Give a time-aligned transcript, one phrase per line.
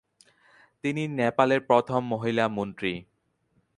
[0.83, 2.93] তিনি নেপালের প্রথম মহিলা মন্ত্রী।